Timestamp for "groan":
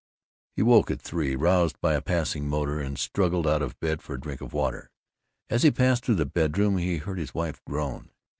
7.65-8.09